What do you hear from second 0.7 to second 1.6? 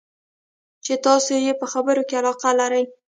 چې تاسې یې